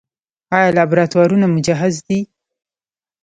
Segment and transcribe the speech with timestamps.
[0.55, 2.19] آیا لابراتوارونه مجهز دي؟